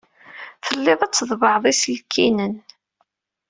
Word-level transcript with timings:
Telliḍ 0.65 1.01
tḍebbɛeḍ 1.05 1.63
iselkinen. 1.71 2.55